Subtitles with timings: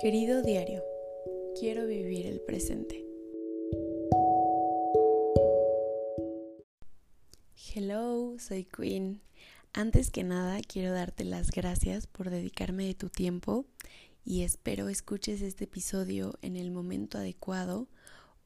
[0.00, 0.82] Querido diario,
[1.58, 3.04] quiero vivir el presente.
[7.74, 9.20] Hello, soy Queen.
[9.74, 13.66] Antes que nada, quiero darte las gracias por dedicarme de tu tiempo
[14.24, 17.86] y espero escuches este episodio en el momento adecuado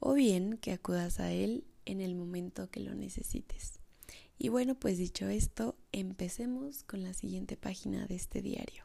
[0.01, 3.79] o bien que acudas a él en el momento que lo necesites.
[4.39, 8.84] Y bueno, pues dicho esto, empecemos con la siguiente página de este diario.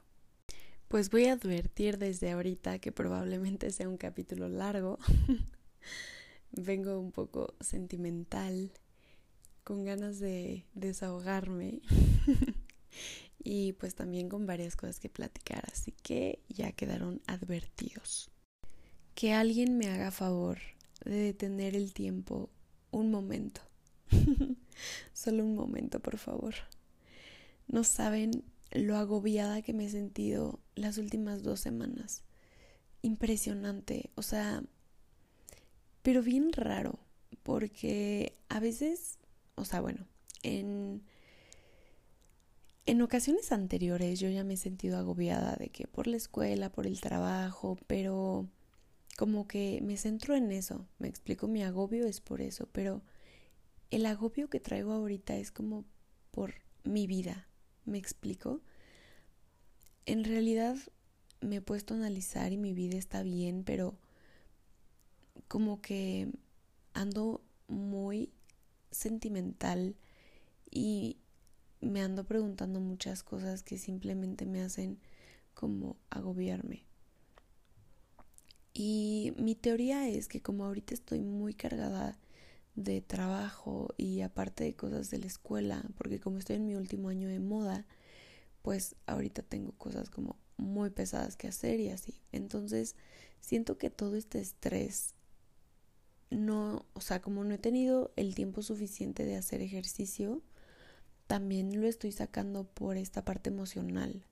[0.89, 4.97] Pues voy a advertir desde ahorita que probablemente sea un capítulo largo.
[6.51, 8.71] Vengo un poco sentimental,
[9.63, 11.81] con ganas de desahogarme
[13.43, 18.31] y pues también con varias cosas que platicar, así que ya quedaron advertidos.
[19.13, 20.57] Que alguien me haga favor
[21.05, 22.49] de detener el tiempo
[22.89, 23.61] un momento.
[25.13, 26.55] Solo un momento, por favor.
[27.67, 32.23] No saben lo agobiada que me he sentido las últimas dos semanas.
[33.01, 34.63] Impresionante, o sea,
[36.01, 36.99] pero bien raro,
[37.43, 39.19] porque a veces,
[39.55, 40.05] o sea, bueno,
[40.43, 41.01] en,
[42.85, 46.87] en ocasiones anteriores yo ya me he sentido agobiada de que por la escuela, por
[46.87, 48.47] el trabajo, pero
[49.17, 53.01] como que me centro en eso, me explico, mi agobio es por eso, pero
[53.91, 55.83] el agobio que traigo ahorita es como
[56.31, 57.48] por mi vida,
[57.89, 58.61] ¿Me explico?
[60.05, 60.77] En realidad
[61.41, 63.97] me he puesto a analizar y mi vida está bien, pero
[65.47, 66.31] como que
[66.93, 68.29] ando muy
[68.91, 69.95] sentimental
[70.69, 71.17] y
[71.81, 74.99] me ando preguntando muchas cosas que simplemente me hacen
[75.55, 76.85] como agobiarme.
[78.71, 82.19] Y mi teoría es que como ahorita estoy muy cargada
[82.83, 87.09] de trabajo y aparte de cosas de la escuela, porque como estoy en mi último
[87.09, 87.85] año de moda,
[88.61, 92.21] pues ahorita tengo cosas como muy pesadas que hacer y así.
[92.31, 92.95] Entonces,
[93.41, 95.13] siento que todo este estrés
[96.29, 100.41] no, o sea, como no he tenido el tiempo suficiente de hacer ejercicio,
[101.27, 104.23] también lo estoy sacando por esta parte emocional,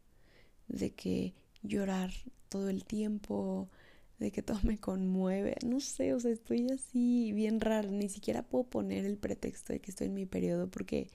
[0.67, 2.11] de que llorar
[2.49, 3.69] todo el tiempo,
[4.19, 8.43] de que todo me conmueve, no sé, o sea, estoy así bien rara, ni siquiera
[8.43, 11.09] puedo poner el pretexto de que estoy en mi periodo porque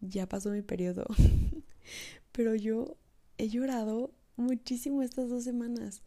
[0.00, 1.06] ya pasó mi periodo.
[2.32, 2.96] Pero yo
[3.38, 6.02] he llorado muchísimo estas dos semanas.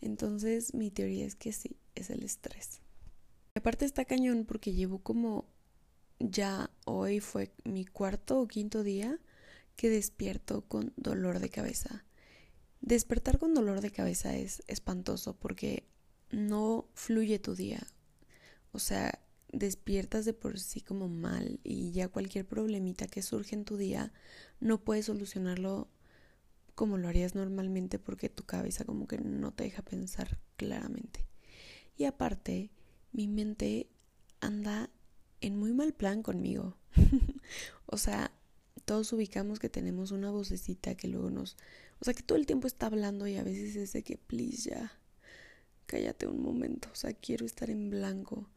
[0.00, 2.80] Entonces mi teoría es que sí, es el estrés.
[3.54, 5.46] Aparte está cañón porque llevo como
[6.18, 9.18] ya hoy fue mi cuarto o quinto día
[9.76, 12.04] que despierto con dolor de cabeza.
[12.82, 15.84] Despertar con dolor de cabeza es espantoso porque
[16.30, 17.80] no fluye tu día.
[18.72, 19.20] O sea,
[19.52, 24.12] despiertas de por sí como mal y ya cualquier problemita que surge en tu día
[24.60, 25.88] no puedes solucionarlo
[26.74, 31.24] como lo harías normalmente porque tu cabeza como que no te deja pensar claramente.
[31.96, 32.70] Y aparte,
[33.12, 33.88] mi mente
[34.40, 34.90] anda
[35.40, 36.76] en muy mal plan conmigo.
[37.86, 38.32] o sea,
[38.84, 41.56] todos ubicamos que tenemos una vocecita que luego nos
[42.02, 44.70] o sea, que todo el tiempo está hablando y a veces es de que, please,
[44.70, 44.98] ya,
[45.86, 48.50] cállate un momento, o sea, quiero estar en blanco.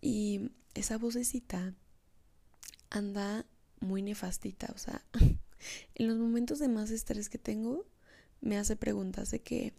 [0.00, 1.76] Y esa vocecita
[2.90, 3.46] anda
[3.78, 5.04] muy nefastita, o sea,
[5.94, 7.86] en los momentos de más estrés que tengo,
[8.40, 9.72] me hace preguntas de que,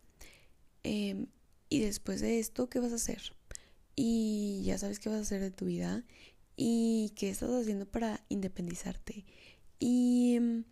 [0.84, 1.28] em,
[1.68, 3.34] y después de esto, ¿qué vas a hacer?
[3.98, 6.06] Y ya sabes qué vas a hacer de tu vida
[6.56, 9.26] y qué estás haciendo para independizarte.
[9.80, 10.64] Y em,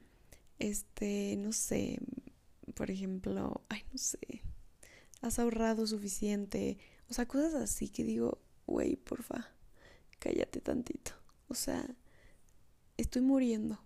[0.60, 2.00] este, no sé,
[2.74, 4.42] por ejemplo, ay, no sé,
[5.22, 6.78] has ahorrado suficiente,
[7.10, 9.48] o sea, cosas así que digo, güey, porfa,
[10.20, 11.12] cállate tantito,
[11.48, 11.86] o sea,
[12.98, 13.80] estoy muriendo.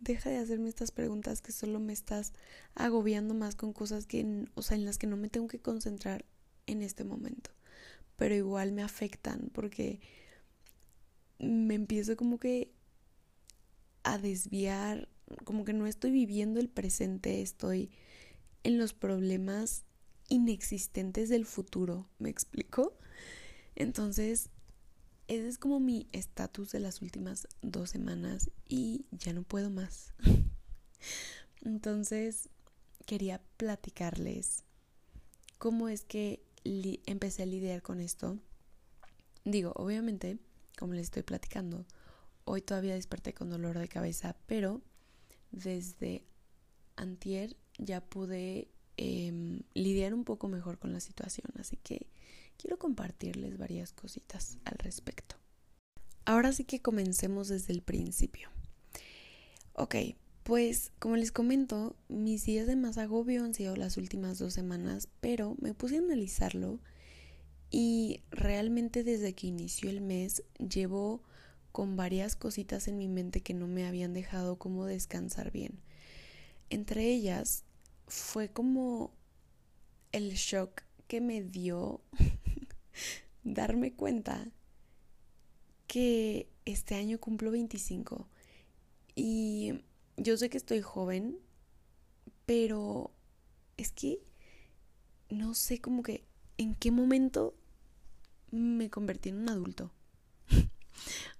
[0.00, 2.32] Deja de hacerme estas preguntas que solo me estás
[2.74, 6.24] agobiando más con cosas que, o sea, en las que no me tengo que concentrar
[6.66, 7.50] en este momento.
[8.16, 10.00] Pero igual me afectan porque
[11.38, 12.72] me empiezo como que
[14.04, 15.08] a desviar
[15.44, 17.90] como que no estoy viviendo el presente, estoy
[18.64, 19.84] en los problemas
[20.28, 22.96] inexistentes del futuro, ¿me explico?
[23.74, 24.50] Entonces,
[25.28, 30.12] ese es como mi estatus de las últimas dos semanas y ya no puedo más.
[31.62, 32.48] Entonces,
[33.06, 34.64] quería platicarles
[35.58, 36.42] cómo es que
[37.06, 38.38] empecé a lidiar con esto.
[39.44, 40.38] Digo, obviamente,
[40.78, 41.84] como les estoy platicando,
[42.44, 44.80] hoy todavía desperté con dolor de cabeza, pero
[45.50, 46.22] desde
[46.96, 52.06] antier ya pude em, lidiar un poco mejor con la situación, así que
[52.56, 55.36] quiero compartirles varias cositas al respecto.
[56.24, 58.48] Ahora sí que comencemos desde el principio.
[59.74, 59.96] Ok,
[60.42, 65.08] Pues, como les comento, mis días de más agobio han sido las últimas dos semanas,
[65.20, 66.80] pero me puse a analizarlo
[67.70, 71.22] y realmente desde que inició el mes llevo
[71.72, 75.80] con varias cositas en mi mente que no me habían dejado como descansar bien.
[76.70, 77.64] Entre ellas
[78.06, 79.12] fue como
[80.12, 82.02] el shock que me dio
[83.44, 84.48] darme cuenta
[85.86, 88.28] que este año cumplo 25
[89.14, 89.80] y
[90.16, 91.38] yo sé que estoy joven,
[92.46, 93.10] pero
[93.76, 94.20] es que
[95.30, 96.24] no sé como que
[96.58, 97.54] en qué momento
[98.50, 99.90] me convertí en un adulto.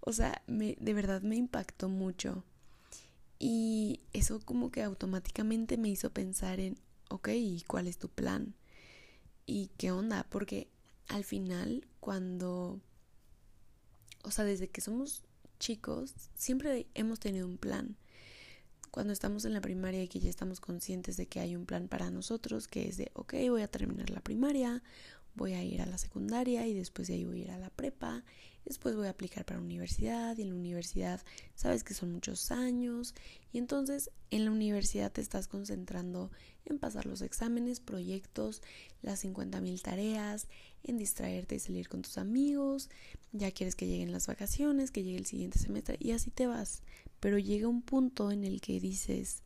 [0.00, 2.44] O sea, me, de verdad me impactó mucho.
[3.38, 6.78] Y eso como que automáticamente me hizo pensar en,
[7.08, 7.28] ok,
[7.66, 8.54] ¿cuál es tu plan?
[9.46, 10.24] ¿Y qué onda?
[10.30, 10.68] Porque
[11.08, 12.80] al final, cuando,
[14.22, 15.22] o sea, desde que somos
[15.58, 17.96] chicos, siempre hemos tenido un plan
[18.92, 21.88] cuando estamos en la primaria y que ya estamos conscientes de que hay un plan
[21.88, 24.82] para nosotros, que es de, ok, voy a terminar la primaria,
[25.34, 27.70] voy a ir a la secundaria y después de ahí voy a ir a la
[27.70, 28.22] prepa,
[28.64, 31.20] después voy a aplicar para la universidad y en la universidad
[31.54, 33.14] sabes que son muchos años
[33.52, 36.30] y entonces en la universidad te estás concentrando
[36.64, 38.62] en pasar los exámenes, proyectos,
[39.02, 40.46] las 50 mil tareas,
[40.84, 42.88] en distraerte y salir con tus amigos,
[43.32, 46.82] ya quieres que lleguen las vacaciones, que llegue el siguiente semestre y así te vas
[47.22, 49.44] pero llega un punto en el que dices,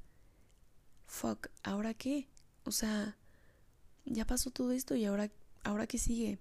[1.05, 2.27] fuck, ¿ahora qué?
[2.65, 3.19] O sea,
[4.07, 5.31] ya pasó todo esto y ahora,
[5.63, 6.39] ahora qué sigue.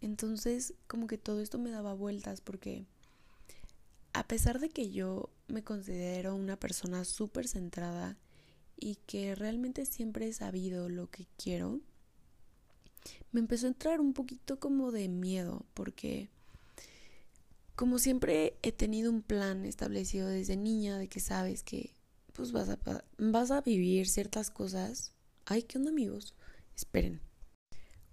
[0.00, 2.86] Entonces, como que todo esto me daba vueltas porque
[4.12, 8.16] a pesar de que yo me considero una persona súper centrada
[8.78, 11.80] y que realmente siempre he sabido lo que quiero,
[13.32, 16.30] me empezó a entrar un poquito como de miedo porque
[17.74, 21.94] como siempre he tenido un plan establecido desde niña de que sabes que
[22.32, 22.78] pues vas a,
[23.18, 25.12] vas a vivir ciertas cosas.
[25.44, 26.34] Ay, ¿qué onda amigos?
[26.74, 27.25] Esperen.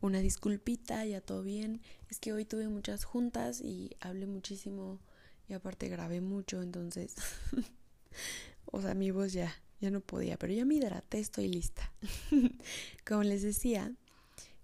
[0.03, 1.81] Una disculpita, ya todo bien.
[2.09, 5.00] Es que hoy tuve muchas juntas y hablé muchísimo
[5.47, 7.15] y aparte grabé mucho, entonces...
[8.65, 11.89] o sea, mi voz ya, ya no podía, pero ya me hidraté, estoy lista.
[13.07, 13.95] como les decía,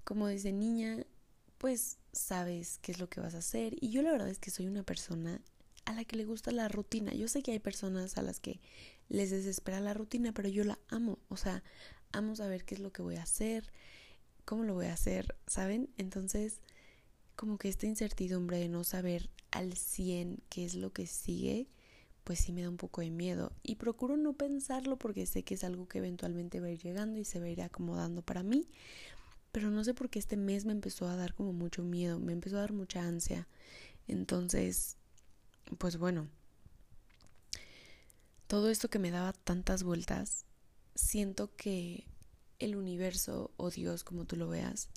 [0.04, 1.06] como desde niña,
[1.58, 3.78] pues sabes qué es lo que vas a hacer.
[3.80, 5.42] Y yo la verdad es que soy una persona
[5.86, 7.14] a la que le gusta la rutina.
[7.14, 8.60] Yo sé que hay personas a las que
[9.08, 11.18] les desespera la rutina, pero yo la amo.
[11.30, 11.64] O sea,
[12.12, 13.72] amo saber qué es lo que voy a hacer,
[14.50, 15.92] cómo lo voy a hacer, ¿saben?
[16.00, 16.60] Entonces,
[17.36, 21.68] como que esta incertidumbre de no saber al 100 qué es lo que sigue,
[22.24, 23.54] pues sí me da un poco de miedo.
[23.62, 27.20] Y procuro no pensarlo porque sé que es algo que eventualmente va a ir llegando
[27.20, 28.68] y se va a ir acomodando para mí.
[29.52, 32.34] Pero no sé por qué este mes me empezó a dar como mucho miedo, me
[32.34, 33.48] empezó a dar mucha ansia.
[34.08, 34.98] Entonces,
[35.78, 36.28] pues bueno,
[38.48, 40.46] todo esto que me daba tantas vueltas,
[40.96, 42.08] siento que
[42.60, 44.90] el universo o Dios, como tú lo veas,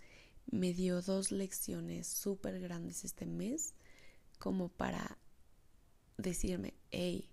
[0.50, 3.74] me dio dos lecciones súper grandes este mes
[4.38, 5.18] como para
[6.18, 7.28] decirme, hey,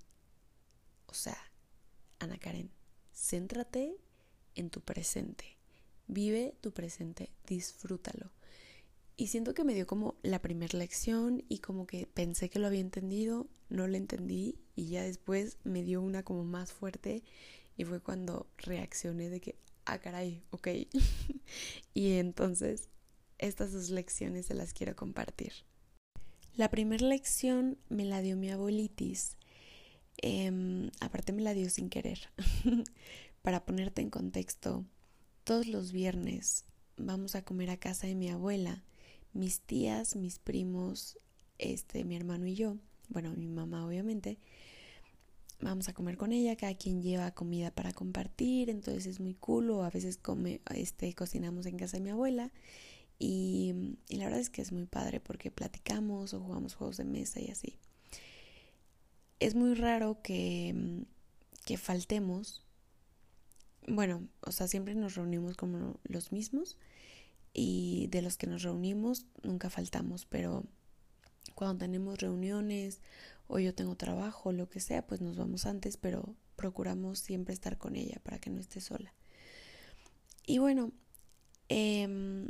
[1.08, 1.38] o sea,
[2.20, 2.70] Ana Karen,
[3.14, 3.98] céntrate
[4.56, 5.58] en tu presente.
[6.08, 8.32] Vive tu presente, disfrútalo.
[9.18, 12.68] Y siento que me dio como la primera lección y como que pensé que lo
[12.68, 17.24] había entendido, no lo entendí y ya después me dio una como más fuerte
[17.76, 19.56] y fue cuando reaccioné de que,
[19.86, 20.68] ah, caray, ok.
[21.94, 22.90] y entonces
[23.38, 25.54] estas dos lecciones se las quiero compartir.
[26.56, 29.38] La primera lección me la dio mi abuelitis.
[30.18, 32.20] Em, aparte me la dio sin querer.
[33.42, 34.86] Para ponerte en contexto,
[35.46, 36.66] todos los viernes
[36.98, 38.84] vamos a comer a casa de mi abuela,
[39.32, 41.18] mis tías, mis primos,
[41.58, 44.38] este, mi hermano y yo, bueno, mi mamá obviamente.
[45.62, 49.70] Vamos a comer con ella, cada quien lleva comida para compartir, entonces es muy cool,
[49.72, 52.52] o a veces come, este, cocinamos en casa de mi abuela.
[53.18, 57.04] Y, y la verdad es que es muy padre porque platicamos o jugamos juegos de
[57.04, 57.78] mesa y así.
[59.42, 61.04] Es muy raro que,
[61.66, 62.64] que faltemos
[63.90, 66.78] bueno, o sea, siempre nos reunimos como los mismos
[67.54, 70.64] y de los que nos reunimos nunca faltamos, pero
[71.56, 73.02] cuando tenemos reuniones
[73.50, 77.78] o yo tengo trabajo lo que sea, pues nos vamos antes, pero procuramos siempre estar
[77.78, 79.14] con ella para que no esté sola.
[80.46, 80.94] Y bueno,
[81.68, 82.48] em,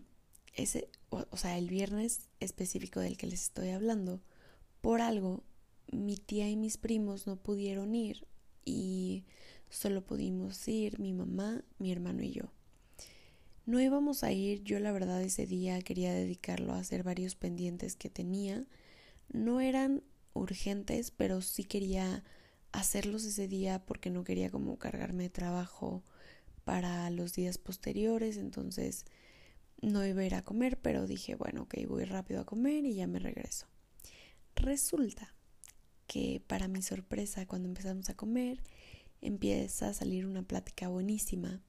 [0.53, 4.21] ese, o sea, el viernes específico del que les estoy hablando,
[4.81, 5.43] por algo,
[5.91, 8.27] mi tía y mis primos no pudieron ir
[8.63, 9.23] y
[9.69, 12.51] Solo pudimos ir mi mamá, mi hermano y yo.
[13.65, 17.95] No íbamos a ir, yo la verdad ese día quería dedicarlo a hacer varios pendientes
[17.95, 18.65] que tenía.
[19.31, 20.01] No eran
[20.39, 22.23] urgentes, pero sí quería
[22.71, 26.03] hacerlos ese día porque no quería como cargarme de trabajo
[26.63, 29.05] para los días posteriores, entonces
[29.81, 32.95] no iba a ir a comer, pero dije, bueno, ok, voy rápido a comer y
[32.95, 33.67] ya me regreso.
[34.55, 35.33] Resulta
[36.05, 38.61] que para mi sorpresa, cuando empezamos a comer,
[39.21, 41.61] empieza a salir una plática buenísima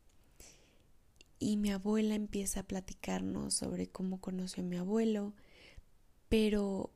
[1.38, 5.34] y mi abuela empieza a platicarnos sobre cómo conoció a mi abuelo,
[6.28, 6.92] pero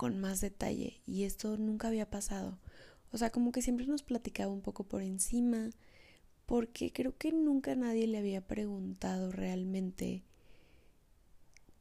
[0.00, 2.58] con más detalle y esto nunca había pasado.
[3.12, 5.68] O sea, como que siempre nos platicaba un poco por encima,
[6.46, 10.22] porque creo que nunca nadie le había preguntado realmente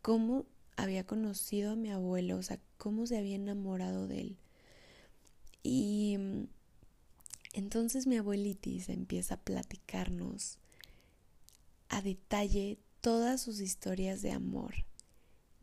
[0.01, 0.45] cómo
[0.75, 4.37] había conocido a mi abuelo, o sea, cómo se había enamorado de él.
[5.63, 6.17] Y
[7.53, 10.57] entonces mi abuelitis empieza a platicarnos
[11.87, 14.88] a detalle todas sus historias de amor.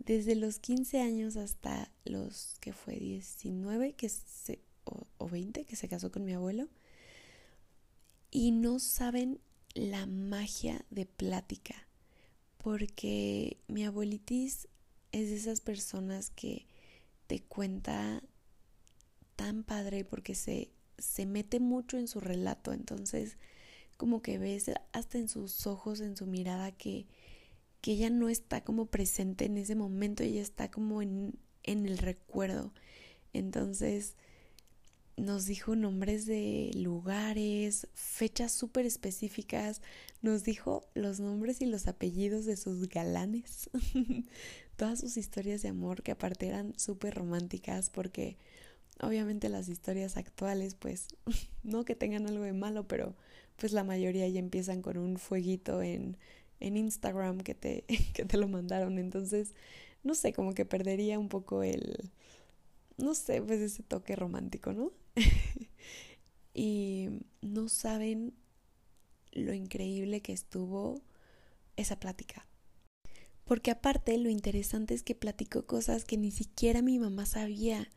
[0.06, 5.76] Desde los 15 años hasta los que fue 19 que se, o, o 20 que
[5.76, 6.68] se casó con mi abuelo.
[8.30, 9.40] Y no saben
[9.74, 11.74] la magia de plática.
[12.58, 14.68] Porque mi abuelitis
[15.10, 16.66] es de esas personas que
[17.26, 18.22] te cuenta
[19.34, 22.72] tan padre porque se, se mete mucho en su relato.
[22.72, 23.36] Entonces,
[23.96, 27.06] como que ves hasta en sus ojos, en su mirada, que,
[27.86, 31.98] que ella no está como presente en ese momento, ella está como en, en el
[31.98, 32.72] recuerdo.
[33.32, 34.16] Entonces,
[35.16, 39.82] nos dijo nombres de lugares, fechas súper específicas,
[40.20, 43.70] nos dijo los nombres y los apellidos de sus galanes,
[44.76, 48.36] todas sus historias de amor que aparte eran súper románticas porque
[49.00, 51.06] obviamente las historias actuales pues
[51.62, 53.14] no que tengan algo de malo, pero
[53.54, 56.16] pues la mayoría ya empiezan con un fueguito en,
[56.60, 57.84] en Instagram que te,
[58.14, 59.54] que te lo mandaron, entonces
[60.06, 62.10] no sé, como que perdería un poco el,
[62.96, 64.92] no sé, pues ese toque romántico, ¿no?
[66.54, 67.08] y
[67.42, 68.32] no saben
[69.32, 71.02] lo increíble que estuvo
[71.76, 72.46] esa plática.
[73.44, 77.90] Porque aparte lo interesante es que platicó cosas que ni siquiera mi mamá sabía.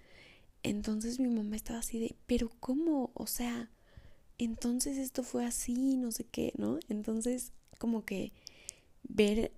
[0.64, 3.12] Entonces mi mamá estaba así de, pero ¿cómo?
[3.14, 3.72] O sea,
[4.38, 6.80] entonces esto fue así, no sé qué, ¿no?
[6.90, 8.34] Entonces como que
[9.04, 9.52] ver,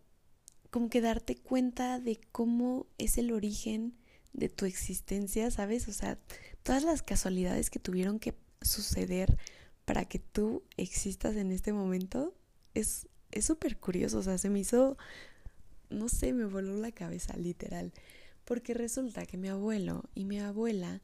[0.69, 3.98] como que darte cuenta de cómo es el origen
[4.33, 5.88] de tu existencia, ¿sabes?
[5.88, 6.17] O sea,
[6.63, 9.38] todas las casualidades que tuvieron que suceder
[9.86, 12.33] para que tú existas en este momento
[12.74, 13.07] es
[13.41, 14.98] súper curioso, o sea, se me hizo,
[15.89, 17.91] no sé, me voló la cabeza literal,
[18.45, 21.01] porque resulta que mi abuelo y mi abuela,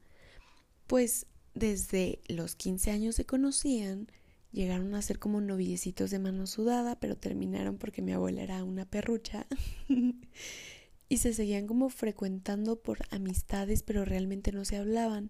[0.88, 4.10] pues desde los 15 años se conocían,
[4.58, 8.86] llegaron a ser como noviecitos de mano sudada, pero terminaron porque mi abuela era una
[8.86, 9.46] perrucha.
[11.10, 15.30] y se seguían como frecuentando por amistades, pero realmente no se hablaban.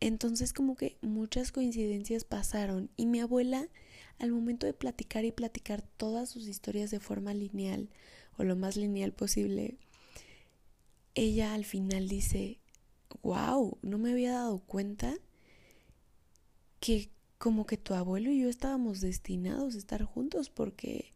[0.00, 3.68] Entonces como que muchas coincidencias pasaron y mi abuela
[4.18, 7.90] al momento de platicar y platicar todas sus historias de forma lineal
[8.38, 9.76] o lo más lineal posible,
[11.14, 12.58] ella al final dice,
[13.22, 15.14] wow, no me había dado cuenta
[16.80, 17.10] que
[17.42, 21.12] como que tu abuelo y yo estábamos destinados a estar juntos porque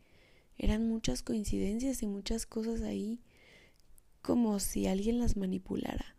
[0.59, 3.21] eran muchas coincidencias y muchas cosas ahí
[4.23, 6.17] como si alguien las manipulara.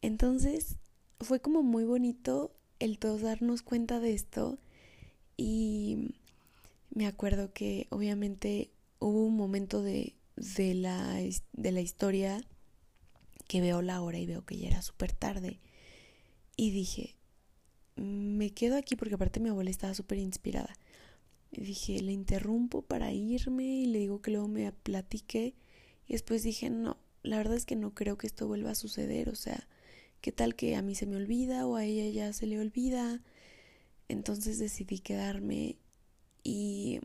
[0.00, 0.76] Entonces
[1.18, 4.60] fue como muy bonito el todos darnos cuenta de esto
[5.36, 6.14] y
[6.94, 8.70] me acuerdo que obviamente
[9.00, 11.18] hubo un momento de, de, la,
[11.52, 12.44] de la historia
[13.48, 15.58] que veo la hora y veo que ya era súper tarde
[16.54, 17.16] y dije,
[17.96, 20.76] me quedo aquí porque aparte mi abuela estaba súper inspirada.
[21.50, 25.54] Y dije, le interrumpo para irme y le digo que luego me platique.
[26.06, 29.28] Y después dije, no, la verdad es que no creo que esto vuelva a suceder,
[29.28, 29.68] o sea,
[30.20, 33.20] ¿qué tal que a mí se me olvida o a ella ya se le olvida?
[34.08, 35.76] Entonces decidí quedarme
[36.42, 37.00] y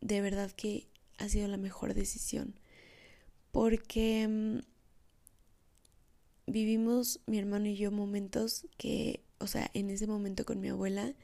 [0.00, 0.88] de verdad que
[1.18, 2.54] ha sido la mejor decisión
[3.52, 4.58] porque mm,
[6.46, 11.14] vivimos mi hermano y yo momentos que, o sea, en ese momento con mi abuela,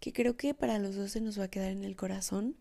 [0.00, 2.56] que creo que para los dos se nos va a quedar en el corazón,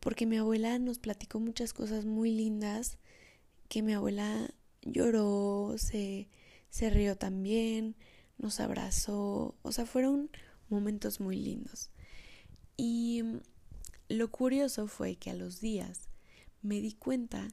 [0.00, 2.98] porque mi abuela nos platicó muchas cosas muy lindas
[3.68, 4.50] que mi abuela
[4.82, 6.28] lloró, se,
[6.70, 7.96] se rió también,
[8.38, 10.30] nos abrazó, o sea, fueron
[10.68, 11.90] momentos muy lindos.
[12.76, 13.22] Y
[14.08, 16.08] lo curioso fue que a los días
[16.62, 17.48] me di cuenta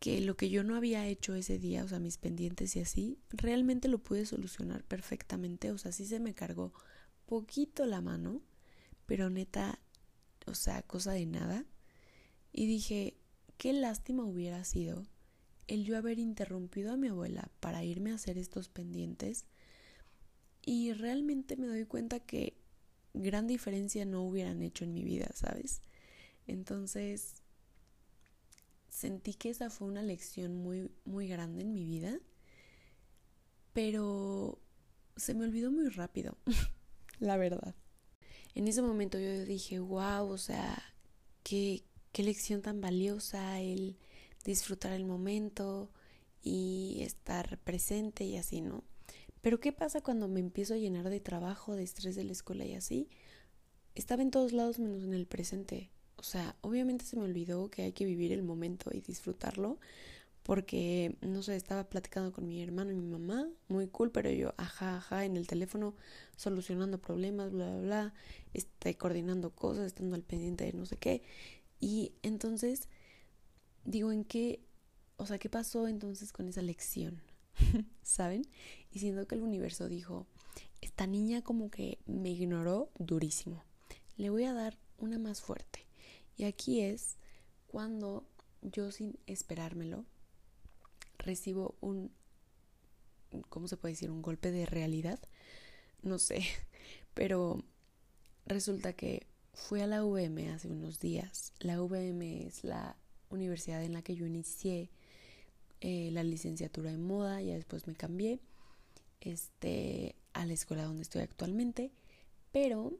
[0.00, 3.18] que lo que yo no había hecho ese día, o sea, mis pendientes y así,
[3.30, 6.72] realmente lo pude solucionar perfectamente, o sea, sí se me cargó
[7.26, 8.42] poquito la mano,
[9.06, 9.80] pero neta,
[10.46, 11.64] o sea, cosa de nada.
[12.52, 13.16] Y dije,
[13.58, 15.04] Qué lástima hubiera sido
[15.66, 19.46] el yo haber interrumpido a mi abuela para irme a hacer estos pendientes
[20.64, 22.56] Y realmente me doy cuenta que
[23.14, 25.82] gran diferencia no hubieran hecho en mi vida, ¿sabes?
[26.46, 27.42] Entonces,
[28.98, 32.18] sentí que esa fue una lección muy, muy grande en mi vida,
[33.72, 34.58] pero
[35.16, 36.36] se me olvidó muy rápido,
[37.20, 37.76] la verdad.
[38.56, 40.82] En ese momento yo dije, wow, o sea,
[41.44, 43.96] qué, qué lección tan valiosa el
[44.44, 45.92] disfrutar el momento
[46.42, 48.82] y estar presente y así, ¿no?
[49.42, 52.64] Pero ¿qué pasa cuando me empiezo a llenar de trabajo, de estrés de la escuela
[52.64, 53.08] y así?
[53.94, 55.92] Estaba en todos lados menos en el presente.
[56.18, 59.78] O sea, obviamente se me olvidó que hay que vivir el momento y disfrutarlo,
[60.42, 64.54] porque, no sé, estaba platicando con mi hermano y mi mamá, muy cool, pero yo,
[64.56, 65.94] ajá, ajá, en el teléfono,
[66.36, 68.14] solucionando problemas, bla, bla, bla,
[68.54, 71.22] este, coordinando cosas, estando al pendiente de no sé qué.
[71.80, 72.88] Y entonces,
[73.84, 74.60] digo, ¿en qué,
[75.18, 77.20] o sea, qué pasó entonces con esa lección?
[78.02, 78.42] ¿Saben?
[78.90, 80.26] Y siento que el universo dijo,
[80.80, 83.62] esta niña como que me ignoró durísimo.
[84.16, 85.87] Le voy a dar una más fuerte.
[86.38, 87.18] Y aquí es
[87.66, 88.24] cuando
[88.62, 90.04] yo sin esperármelo
[91.18, 92.12] recibo un,
[93.48, 94.10] ¿cómo se puede decir?
[94.10, 95.18] Un golpe de realidad.
[96.00, 96.42] No sé,
[97.14, 97.64] pero
[98.46, 101.52] resulta que fui a la UVM hace unos días.
[101.58, 102.96] La UVM es la
[103.30, 104.90] universidad en la que yo inicié
[105.80, 108.40] eh, la licenciatura en moda, ya después me cambié
[109.20, 111.90] este, a la escuela donde estoy actualmente,
[112.52, 112.92] pero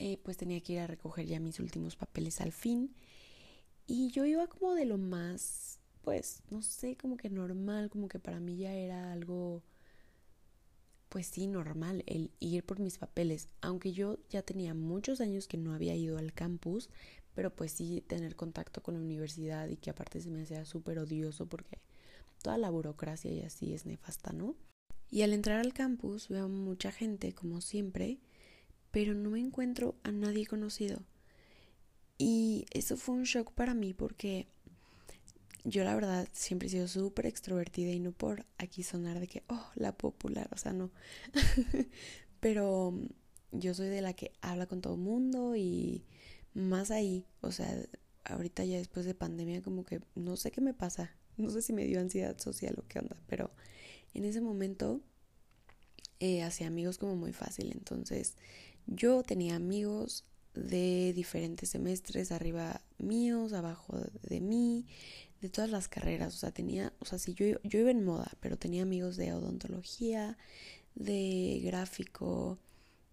[0.00, 2.94] eh, pues tenía que ir a recoger ya mis últimos papeles al fin.
[3.86, 8.18] Y yo iba como de lo más, pues, no sé, como que normal, como que
[8.18, 9.62] para mí ya era algo,
[11.10, 13.48] pues sí, normal el ir por mis papeles.
[13.60, 16.88] Aunque yo ya tenía muchos años que no había ido al campus,
[17.34, 20.98] pero pues sí tener contacto con la universidad y que aparte se me hacía súper
[20.98, 21.78] odioso porque
[22.42, 24.56] toda la burocracia y así es nefasta, ¿no?
[25.10, 28.18] Y al entrar al campus veo mucha gente, como siempre,
[28.90, 31.02] pero no me encuentro a nadie conocido.
[32.18, 34.46] Y eso fue un shock para mí porque
[35.64, 39.42] yo la verdad siempre he sido súper extrovertida y no por aquí sonar de que,
[39.48, 40.90] oh, la popular, o sea, no.
[42.40, 42.94] pero
[43.52, 46.04] yo soy de la que habla con todo el mundo y
[46.54, 47.74] más ahí, o sea,
[48.24, 51.72] ahorita ya después de pandemia como que no sé qué me pasa, no sé si
[51.72, 53.50] me dio ansiedad social o qué onda, pero
[54.14, 55.00] en ese momento
[56.18, 58.36] eh, hacía amigos como muy fácil, entonces
[58.86, 64.86] yo tenía amigos de diferentes semestres, arriba míos, abajo de mí,
[65.40, 66.34] de todas las carreras.
[66.34, 69.32] O sea, tenía, o sea, sí, yo, yo iba en moda, pero tenía amigos de
[69.32, 70.36] odontología,
[70.94, 72.58] de gráfico,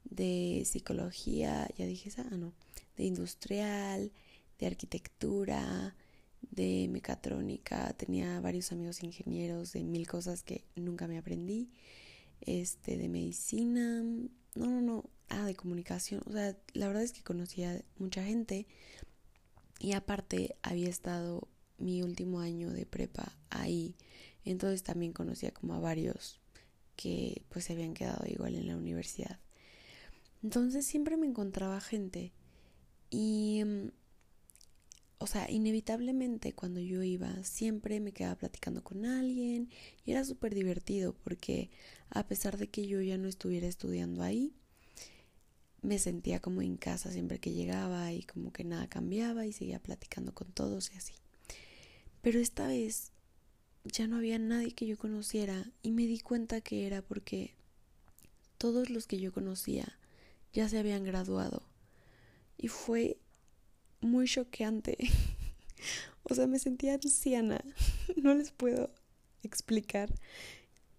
[0.04, 2.54] de psicología, ya dije esa, ah, no,
[2.96, 4.12] de industrial,
[4.60, 5.96] de arquitectura,
[6.42, 11.70] de mecatrónica, tenía varios amigos ingenieros de mil cosas que nunca me aprendí,
[12.42, 14.04] este, de medicina,
[14.56, 14.82] no, no,
[15.48, 18.68] de comunicación, o sea, la verdad es que conocía mucha gente
[19.80, 23.96] y aparte había estado mi último año de prepa ahí,
[24.46, 26.40] entonces también conocía como a varios
[26.96, 29.40] que pues se habían quedado igual en la universidad.
[30.44, 32.34] Entonces siempre me encontraba gente
[33.10, 33.92] y, mm,
[35.20, 39.70] o sea, inevitablemente cuando yo iba siempre me quedaba platicando con alguien
[40.06, 41.70] y era súper divertido porque
[42.10, 44.54] a pesar de que yo ya no estuviera estudiando ahí,
[45.82, 49.80] me sentía como en casa siempre que llegaba y como que nada cambiaba y seguía
[49.80, 51.14] platicando con todos y así.
[52.22, 53.12] Pero esta vez
[53.84, 57.56] ya no había nadie que yo conociera y me di cuenta que era porque
[58.58, 59.98] todos los que yo conocía
[60.52, 61.64] ya se habían graduado
[62.58, 63.18] y fue
[64.02, 64.98] muy choqueante.
[66.24, 67.64] o sea, me sentía anciana.
[68.16, 68.92] no les puedo
[69.44, 70.14] explicar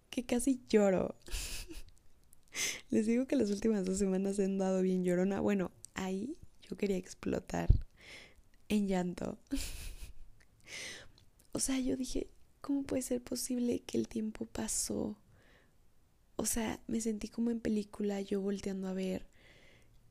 [0.09, 1.15] que casi lloro.
[2.89, 5.39] Les digo que las últimas dos semanas he andado bien llorona.
[5.39, 7.69] Bueno, ahí yo quería explotar
[8.69, 9.37] en llanto.
[11.51, 12.27] o sea, yo dije,
[12.61, 15.17] ¿cómo puede ser posible que el tiempo pasó?
[16.35, 19.27] O sea, me sentí como en película, yo volteando a ver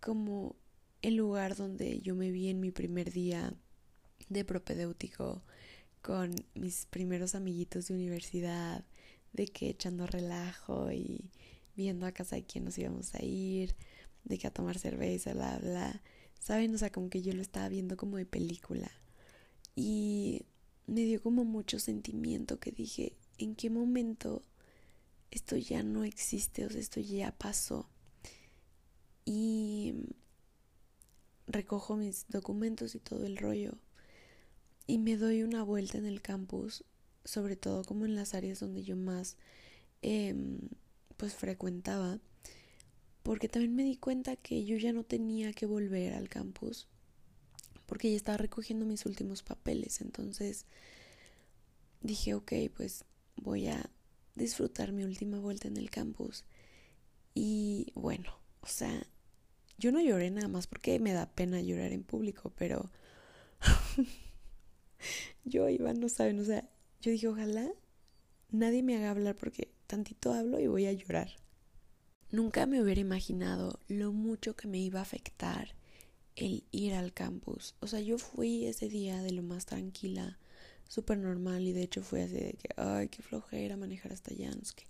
[0.00, 0.56] como
[1.02, 3.54] el lugar donde yo me vi en mi primer día
[4.28, 5.42] de propedéutico
[6.02, 8.84] con mis primeros amiguitos de universidad,
[9.32, 11.30] de que echando relajo y
[11.78, 13.76] viendo a casa de quién nos íbamos a ir,
[14.24, 16.02] de que a tomar cerveza, bla, bla.
[16.40, 16.74] ¿Saben?
[16.74, 18.90] O sea, como que yo lo estaba viendo como de película.
[19.76, 20.42] Y
[20.88, 24.42] me dio como mucho sentimiento que dije, ¿en qué momento
[25.30, 26.66] esto ya no existe?
[26.66, 27.88] O sea, esto ya pasó.
[29.24, 29.94] Y
[31.46, 33.78] recojo mis documentos y todo el rollo.
[34.88, 36.82] Y me doy una vuelta en el campus,
[37.24, 39.36] sobre todo como en las áreas donde yo más...
[40.02, 40.34] Eh,
[41.18, 42.18] pues frecuentaba,
[43.22, 46.88] porque también me di cuenta que yo ya no tenía que volver al campus
[47.88, 50.02] porque ya estaba recogiendo mis últimos papeles.
[50.02, 50.66] Entonces
[52.02, 53.04] dije, ok, pues
[53.36, 53.90] voy a
[54.34, 56.44] disfrutar mi última vuelta en el campus.
[57.34, 59.06] Y bueno, o sea,
[59.78, 62.90] yo no lloré nada más porque me da pena llorar en público, pero
[65.44, 66.68] yo, Iván, no saben, o sea,
[67.00, 67.70] yo dije, ojalá
[68.50, 71.30] nadie me haga hablar porque tantito hablo y voy a llorar.
[72.30, 75.74] Nunca me hubiera imaginado lo mucho que me iba a afectar
[76.36, 77.74] el ir al campus.
[77.80, 80.38] O sea, yo fui ese día de lo más tranquila,
[80.86, 84.86] súper normal y de hecho fui así de que, ay, qué flojera manejar hasta Janske,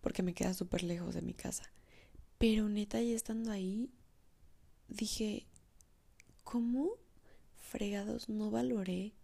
[0.00, 1.72] porque me queda súper lejos de mi casa.
[2.36, 3.90] Pero neta, ya estando ahí,
[4.88, 5.46] dije,
[6.42, 6.90] ¿cómo
[7.54, 9.14] fregados no valoré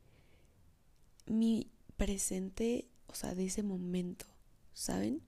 [1.26, 4.26] mi presente, o sea, de ese momento,
[4.74, 5.22] ¿saben?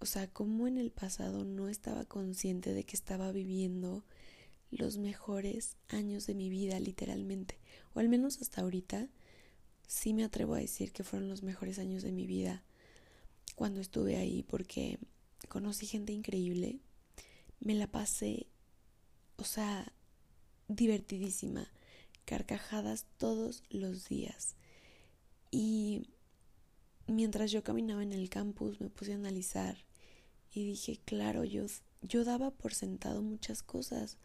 [0.00, 4.04] O sea, cómo en el pasado no estaba consciente de que estaba viviendo
[4.70, 7.58] los mejores años de mi vida, literalmente.
[7.94, 9.08] O al menos hasta ahorita,
[9.86, 12.62] sí me atrevo a decir que fueron los mejores años de mi vida
[13.56, 14.98] cuando estuve ahí, porque
[15.48, 16.78] conocí gente increíble,
[17.60, 18.46] me la pasé,
[19.36, 19.92] o sea,
[20.68, 21.72] divertidísima,
[22.24, 24.54] carcajadas todos los días.
[25.50, 26.02] Y
[27.08, 29.84] mientras yo caminaba en el campus me puse a analizar
[30.52, 31.64] y dije, claro, yo,
[32.02, 34.18] yo daba por sentado muchas cosas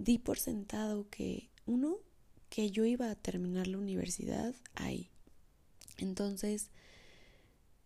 [0.00, 1.98] di por sentado que, uno,
[2.48, 5.10] que yo iba a terminar la universidad ahí.
[5.98, 6.70] Entonces,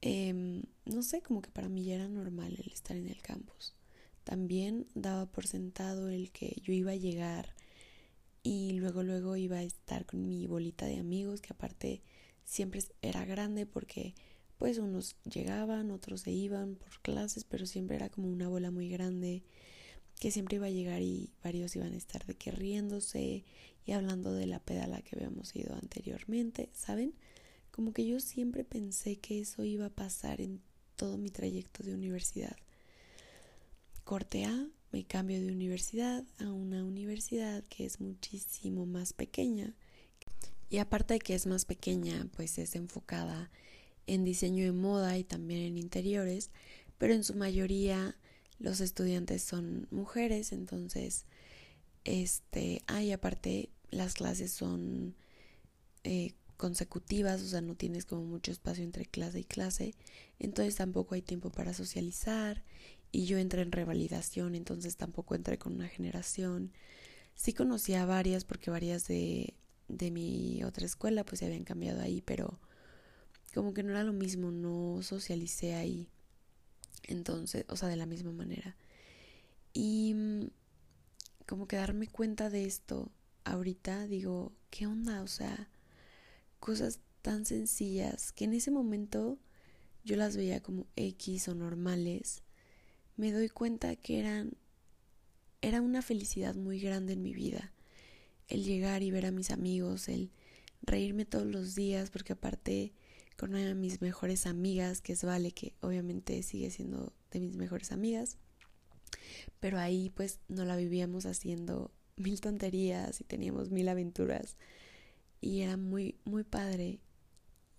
[0.00, 3.74] em, no sé, como que para mí ya era normal el estar en el campus.
[4.22, 7.54] También daba por sentado el que yo iba a llegar
[8.42, 12.02] y luego luego iba a estar con mi bolita de amigos que aparte
[12.44, 14.14] siempre era grande porque
[14.58, 18.88] pues unos llegaban, otros se iban por clases, pero siempre era como una bola muy
[18.88, 19.42] grande
[20.18, 23.44] que siempre iba a llegar y varios iban a estar de que riéndose
[23.84, 27.14] y hablando de la pedala que habíamos ido anteriormente, ¿saben?
[27.70, 30.62] Como que yo siempre pensé que eso iba a pasar en
[30.96, 32.56] todo mi trayecto de universidad.
[34.04, 39.74] Corte A, me cambio de universidad a una universidad que es muchísimo más pequeña.
[40.74, 43.48] Y aparte de que es más pequeña, pues es enfocada
[44.08, 46.50] en diseño de moda y también en interiores,
[46.98, 48.18] pero en su mayoría
[48.58, 51.26] los estudiantes son mujeres, entonces,
[52.02, 55.14] este, ay, aparte las clases son
[56.02, 59.94] eh, consecutivas, o sea, no tienes como mucho espacio entre clase y clase,
[60.40, 62.64] entonces tampoco hay tiempo para socializar
[63.12, 66.72] y yo entré en revalidación, entonces tampoco entré con una generación.
[67.36, 69.54] Sí conocía a varias porque varias de,
[69.88, 72.60] de mi otra escuela pues se habían cambiado ahí, pero
[73.54, 76.08] como que no era lo mismo, no socialicé ahí.
[77.04, 78.76] Entonces, o sea, de la misma manera.
[79.72, 80.46] Y mm,
[81.46, 83.12] como que darme cuenta de esto
[83.44, 85.22] ahorita, digo, ¿qué onda?
[85.22, 85.68] O sea,
[86.60, 89.38] cosas tan sencillas que en ese momento
[90.04, 92.42] yo las veía como X o normales,
[93.16, 94.56] me doy cuenta que eran
[95.62, 97.72] era una felicidad muy grande en mi vida.
[98.48, 100.30] El llegar y ver a mis amigos, el
[100.82, 102.92] reírme todos los días, porque aparte
[103.36, 107.56] con una de mis mejores amigas, que es Vale, que obviamente sigue siendo de mis
[107.56, 108.38] mejores amigas.
[109.60, 114.56] Pero ahí pues no la vivíamos haciendo mil tonterías y teníamos mil aventuras.
[115.40, 117.00] Y era muy, muy padre.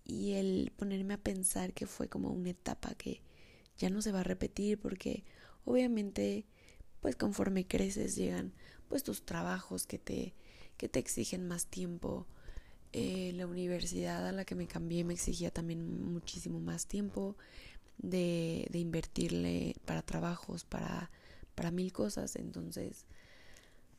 [0.04, 3.22] Y el ponerme a pensar que fue como una etapa que
[3.78, 5.24] ya no se va a repetir porque
[5.66, 6.46] obviamente
[7.02, 8.54] pues conforme creces llegan
[8.88, 10.36] pues tus trabajos que te,
[10.78, 12.28] que te exigen más tiempo,
[12.94, 17.36] eh, la universidad a la que me cambié me exigía también muchísimo más tiempo
[17.98, 21.12] de, de invertirle para trabajos, para,
[21.56, 22.36] para mil cosas.
[22.36, 23.06] Entonces,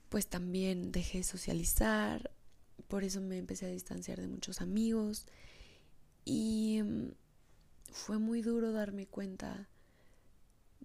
[0.08, 2.30] pues también dejé de socializar,
[2.88, 5.26] por eso me empecé a distanciar de muchos amigos
[6.24, 7.10] y mm,
[7.90, 9.68] fue muy duro darme cuenta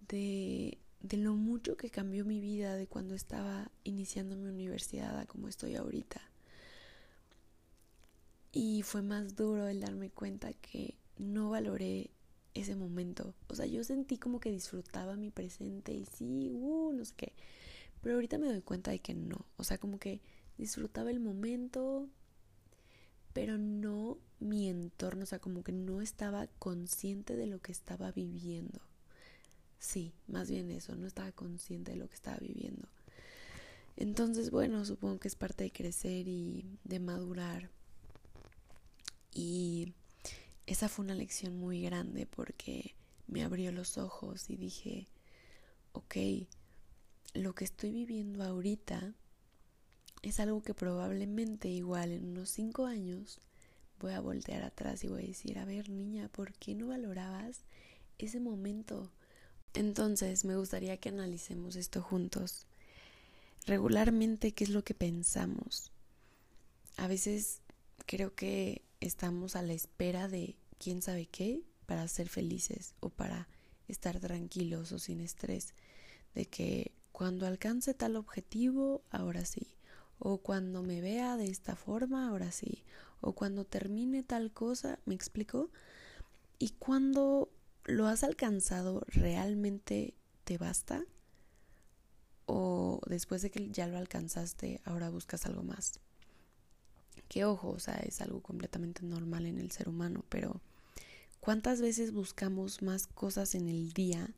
[0.08, 5.26] de, de lo mucho que cambió mi vida de cuando estaba iniciando mi universidad a
[5.26, 6.22] como estoy ahorita.
[8.52, 12.12] Y fue más duro el darme cuenta que no valoré
[12.54, 13.34] ese momento.
[13.48, 17.34] O sea, yo sentí como que disfrutaba mi presente y sí, uh, no sé qué.
[18.02, 19.46] Pero ahorita me doy cuenta de que no.
[19.58, 20.22] O sea, como que
[20.58, 22.10] disfrutaba el momento,
[23.34, 25.24] pero no mi entorno.
[25.24, 28.82] O sea, como que no estaba consciente de lo que estaba viviendo.
[29.82, 32.88] Sí, más bien eso, no estaba consciente de lo que estaba viviendo.
[33.96, 37.70] Entonces, bueno, supongo que es parte de crecer y de madurar.
[39.34, 39.94] Y
[40.68, 42.96] esa fue una lección muy grande porque
[43.28, 45.08] me abrió los ojos y dije,
[45.94, 46.16] ok,
[47.34, 49.14] lo que estoy viviendo ahorita
[50.22, 53.40] es algo que probablemente igual en unos cinco años
[54.00, 57.66] voy a voltear atrás y voy a decir, a ver niña, ¿por qué no valorabas
[58.18, 59.12] ese momento?
[59.74, 62.66] Entonces me gustaría que analicemos esto juntos.
[63.66, 65.92] Regularmente, ¿qué es lo que pensamos?
[66.98, 67.62] A veces
[68.06, 73.48] creo que estamos a la espera de quién sabe qué para ser felices o para
[73.88, 75.74] estar tranquilos o sin estrés.
[76.36, 79.76] De que cuando alcance tal objetivo, ahora sí.
[80.18, 82.84] O cuando me vea de esta forma, ahora sí.
[83.22, 85.70] O cuando termine tal cosa, ¿me explico?
[86.58, 87.51] Y cuando
[87.86, 90.14] lo has alcanzado, ¿realmente
[90.44, 91.06] te basta?
[92.46, 96.00] ¿O después de que ya lo alcanzaste, ahora buscas algo más?
[97.28, 100.62] Que ojo, o sea, es algo completamente normal en el ser humano, pero
[101.40, 104.34] ¿cuántas veces buscamos más cosas en el día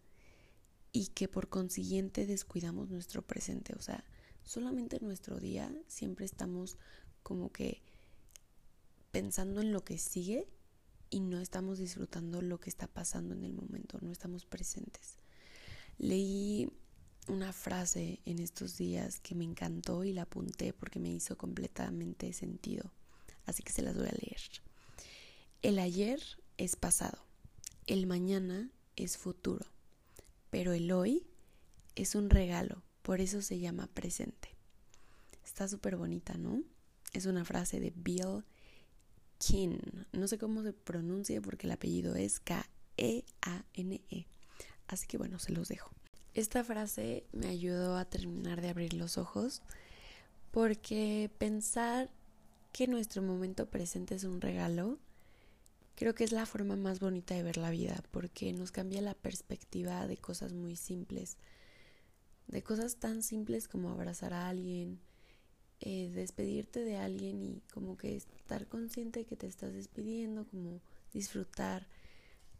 [0.91, 3.73] y que por consiguiente descuidamos nuestro presente?
[3.75, 4.03] O sea,
[4.43, 6.77] solamente en nuestro día siempre estamos
[7.23, 7.81] como que
[9.11, 10.47] pensando en lo que sigue
[11.13, 15.19] y no estamos disfrutando lo que está pasando en el momento, no estamos presentes.
[15.99, 16.67] Leí
[17.27, 22.33] una frase en estos días que me encantó y la apunté porque me hizo completamente
[22.33, 22.91] sentido,
[23.45, 24.41] así que se las voy a leer.
[25.61, 26.19] El ayer
[26.57, 27.23] es pasado,
[27.85, 29.67] el mañana es futuro,
[30.49, 31.27] pero el hoy
[31.93, 34.49] es un regalo, por eso se llama presente.
[35.45, 36.63] Está súper bonita, ¿no?
[37.13, 38.43] Es una frase de Bill
[40.11, 44.25] no sé cómo se pronuncia porque el apellido es K-E-A-N-E.
[44.87, 45.91] Así que bueno, se los dejo.
[46.33, 49.61] Esta frase me ayudó a terminar de abrir los ojos
[50.51, 52.09] porque pensar
[52.71, 54.97] que nuestro momento presente es un regalo,
[55.95, 59.13] creo que es la forma más bonita de ver la vida porque nos cambia la
[59.13, 61.37] perspectiva de cosas muy simples,
[62.47, 64.99] de cosas tan simples como abrazar a alguien,
[65.85, 70.79] eh, despedirte de alguien y como que estar consciente de que te estás despidiendo, como
[71.11, 71.87] disfrutar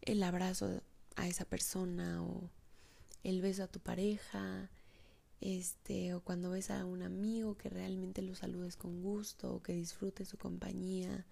[0.02, 0.82] el abrazo
[1.16, 2.50] a esa persona o
[3.24, 4.70] el beso a tu pareja,
[5.40, 9.72] este, o cuando ves a un amigo que realmente lo saludes con gusto o que
[9.72, 11.26] disfrutes su compañía,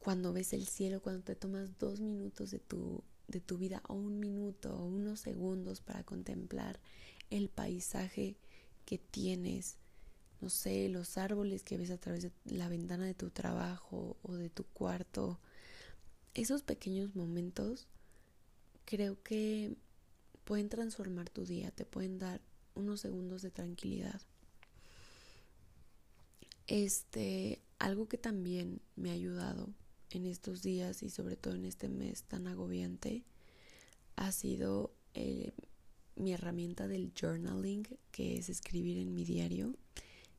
[0.00, 3.94] cuando ves el cielo, cuando te tomas dos minutos de tu, de tu vida o
[3.94, 6.80] un minuto o unos segundos para contemplar
[7.30, 8.36] el paisaje
[8.84, 9.76] que tienes
[10.40, 14.34] no sé, los árboles que ves a través de la ventana de tu trabajo o
[14.34, 15.38] de tu cuarto.
[16.34, 17.88] Esos pequeños momentos
[18.84, 19.76] creo que
[20.44, 22.40] pueden transformar tu día, te pueden dar
[22.74, 24.20] unos segundos de tranquilidad.
[26.66, 29.68] Este, algo que también me ha ayudado
[30.10, 33.24] en estos días y sobre todo en este mes tan agobiante
[34.16, 35.52] ha sido eh,
[36.16, 39.74] mi herramienta del journaling, que es escribir en mi diario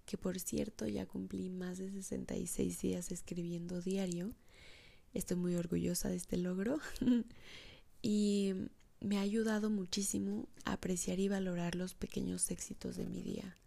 [0.06, 4.34] que por cierto ya cumplí más de 66 días escribiendo diario.
[5.14, 6.80] Estoy muy orgullosa de este logro
[8.02, 8.54] y
[9.00, 13.58] me ha ayudado muchísimo a apreciar y valorar los pequeños éxitos de mi día,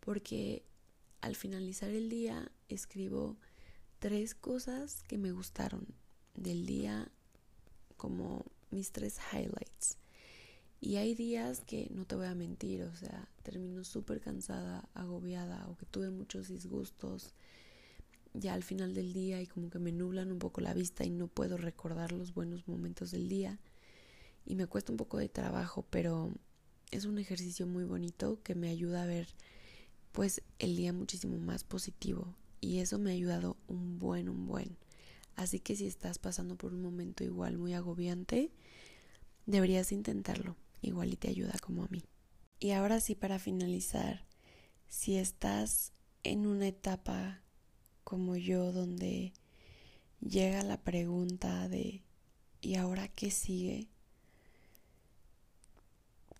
[0.00, 0.62] porque
[1.20, 3.36] al finalizar el día escribo
[3.98, 5.86] tres cosas que me gustaron
[6.34, 7.10] del día
[7.96, 9.98] como mis tres highlights.
[10.80, 15.66] Y hay días que no te voy a mentir, o sea, termino súper cansada, agobiada
[15.68, 17.34] o que tuve muchos disgustos
[18.32, 21.10] ya al final del día y como que me nublan un poco la vista y
[21.10, 23.58] no puedo recordar los buenos momentos del día.
[24.46, 26.32] Y me cuesta un poco de trabajo, pero
[26.92, 29.26] es un ejercicio muy bonito que me ayuda a ver
[30.12, 34.76] pues el día muchísimo más positivo y eso me ha ayudado un buen, un buen.
[35.34, 38.52] Así que si estás pasando por un momento igual muy agobiante,
[39.46, 42.04] deberías intentarlo igual y te ayuda como a mí.
[42.60, 44.26] Y ahora sí, para finalizar,
[44.86, 45.92] si estás
[46.22, 47.40] en una etapa
[48.04, 49.32] como yo donde
[50.20, 52.02] llega la pregunta de
[52.60, 53.88] ¿y ahora qué sigue?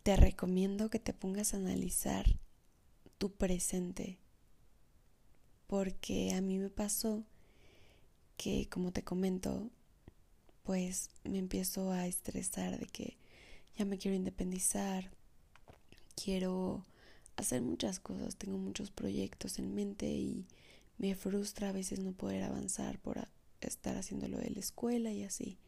[0.03, 2.39] Te recomiendo que te pongas a analizar
[3.17, 4.19] tu presente,
[5.67, 7.25] porque a mí me pasó
[8.37, 9.71] que, como te comento,
[10.65, 13.17] pues me empiezo a estresar de que
[13.79, 15.11] ya me quiero independizar,
[16.23, 16.85] quiero
[17.37, 20.47] hacer muchas cosas, tengo muchos proyectos en mente y
[20.99, 23.27] me frustra a veces no poder avanzar por
[23.61, 25.59] estar haciendo lo de la escuela y así.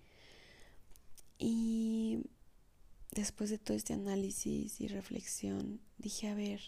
[1.39, 2.21] Y
[3.13, 6.61] después de todo este análisis y reflexión, dije, a ver,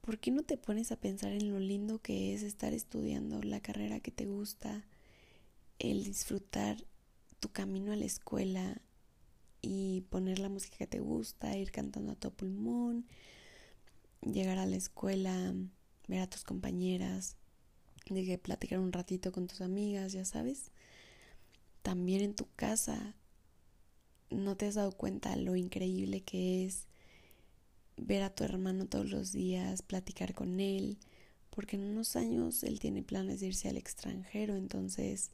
[0.00, 3.60] ¿por qué no te pones a pensar en lo lindo que es estar estudiando la
[3.60, 4.86] carrera que te gusta,
[5.78, 6.84] el disfrutar
[7.40, 8.80] tu camino a la escuela,
[9.62, 13.06] y poner la música que te gusta, ir cantando a tu pulmón,
[14.22, 15.54] llegar a la escuela,
[16.08, 17.36] ver a tus compañeras,
[18.08, 20.70] de platicar un ratito con tus amigas, ya sabes.
[21.82, 23.14] También en tu casa,
[24.30, 26.86] no te has dado cuenta lo increíble que es
[27.96, 30.98] ver a tu hermano todos los días, platicar con él,
[31.50, 35.30] porque en unos años él tiene planes de irse al extranjero, entonces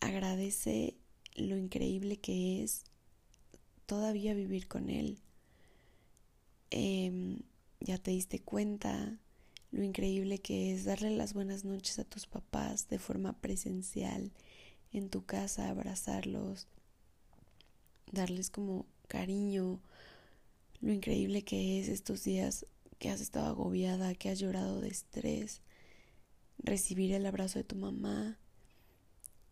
[0.00, 0.96] agradece
[1.34, 2.84] lo increíble que es
[3.86, 5.18] todavía vivir con él.
[6.70, 7.40] Em,
[7.80, 9.18] ya te diste cuenta
[9.70, 14.32] lo increíble que es darle las buenas noches a tus papás de forma presencial
[14.92, 16.68] en tu casa, abrazarlos,
[18.12, 19.80] darles como cariño,
[20.80, 22.66] lo increíble que es estos días
[22.98, 25.60] que has estado agobiada, que has llorado de estrés,
[26.58, 28.38] recibir el abrazo de tu mamá,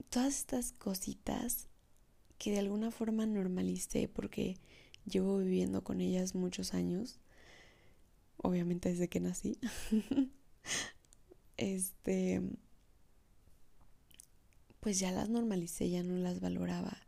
[0.08, 1.66] todas estas cositas
[2.42, 4.56] que de alguna forma normalicé porque
[5.04, 7.20] llevo viviendo con ellas muchos años,
[8.36, 9.60] obviamente desde que nací.
[11.56, 12.42] este
[14.80, 17.06] pues ya las normalicé, ya no las valoraba.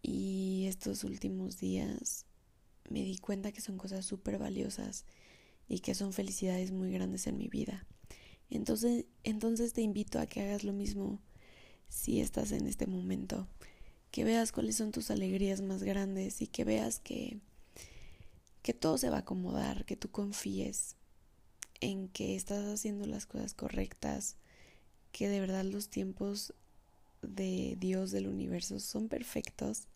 [0.00, 2.24] Y estos últimos días
[2.88, 5.04] me di cuenta que son cosas súper valiosas
[5.68, 7.86] y que son felicidades muy grandes en mi vida.
[8.48, 11.20] Entonces, entonces te invito a que hagas lo mismo
[11.90, 13.46] si estás en este momento,
[14.10, 17.38] que veas cuáles son tus alegrías más grandes y que veas que
[18.62, 20.96] que todo se va a acomodar, que tú confíes
[21.80, 24.36] en que estás haciendo las cosas correctas,
[25.12, 26.52] que de verdad los tiempos
[27.22, 29.88] de Dios del universo son perfectos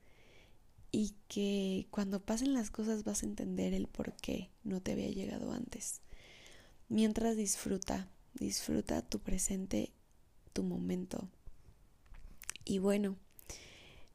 [0.93, 5.09] y que cuando pasen las cosas vas a entender el por qué no te había
[5.09, 6.01] llegado antes.
[6.89, 9.93] Mientras disfruta, disfruta tu presente,
[10.53, 11.29] tu momento.
[12.65, 13.17] Y bueno,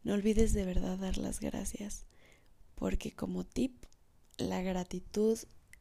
[0.03, 2.05] no olvides de verdad dar las gracias,
[2.75, 3.83] porque como tip,
[4.37, 5.37] la gratitud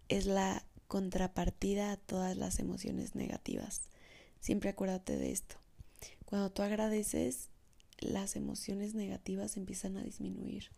[0.08, 3.82] es la contrapartida a todas las emociones negativas.
[4.40, 5.56] Siempre acuérdate de esto.
[6.24, 7.50] Cuando tú agradeces,
[8.00, 10.70] las emociones negativas empiezan a disminuir.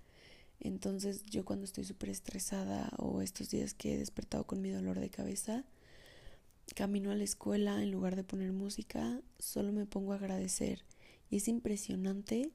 [0.58, 5.00] Entonces yo cuando estoy súper estresada o estos días que he despertado con mi dolor
[5.00, 5.64] de cabeza,
[6.74, 10.84] camino a la escuela en lugar de poner música, solo me pongo a agradecer.
[11.30, 12.50] Y es impresionante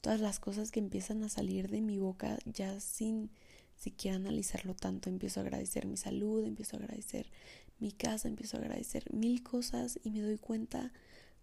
[0.00, 3.30] todas las cosas que empiezan a salir de mi boca ya sin
[3.76, 5.08] siquiera analizarlo tanto.
[5.08, 7.30] Empiezo a agradecer mi salud, empiezo a agradecer
[7.78, 10.92] mi casa, empiezo a agradecer mil cosas y me doy cuenta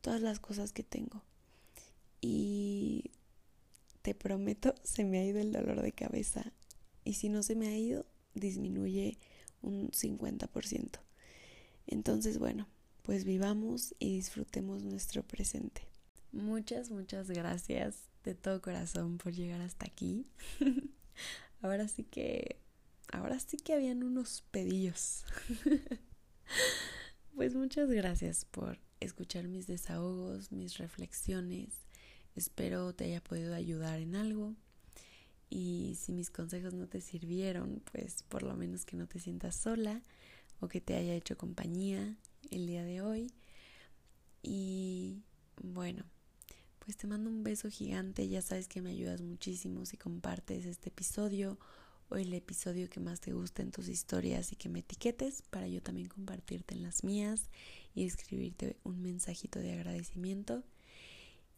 [0.01, 1.23] todas las cosas que tengo.
[2.21, 3.11] Y
[4.01, 6.51] te prometo, se me ha ido el dolor de cabeza.
[7.03, 9.17] Y si no se me ha ido, disminuye
[9.61, 10.99] un 50%.
[11.87, 12.67] Entonces, bueno,
[13.03, 15.87] pues vivamos y disfrutemos nuestro presente.
[16.31, 20.25] Muchas, muchas gracias de todo corazón por llegar hasta aquí.
[21.61, 22.59] ahora sí que,
[23.11, 25.25] ahora sí que habían unos pedillos.
[27.35, 31.85] pues muchas gracias por escuchar mis desahogos, mis reflexiones
[32.35, 34.53] Espero te haya podido ayudar en algo.
[35.49, 39.55] Y si mis consejos no te sirvieron, pues por lo menos que no te sientas
[39.55, 40.01] sola
[40.59, 42.17] o que te haya hecho compañía
[42.51, 43.31] el día de hoy.
[44.43, 45.21] Y
[45.63, 46.03] bueno,
[46.85, 48.27] pues te mando un beso gigante.
[48.27, 51.59] Ya sabes que me ayudas muchísimo si compartes este episodio
[52.09, 55.67] o el episodio que más te guste en tus historias y que me etiquetes para
[55.67, 57.49] yo también compartirte en las mías
[57.95, 60.63] y escribirte un mensajito de agradecimiento.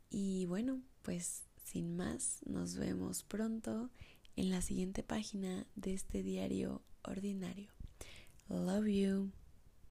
[0.10, 3.90] Y bueno, pues sin más, nos vemos pronto
[4.38, 7.70] en la siguiente página de este diario ordinario.
[8.48, 9.47] Love you.